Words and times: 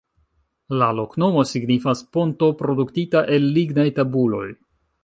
La 0.81 0.87
loknomo 0.99 1.43
signifas: 1.49 2.03
"ponto 2.17 2.51
produktita 2.63 3.25
el 3.39 3.49
lignaj 3.61 3.89
tabuloj". 4.01 4.45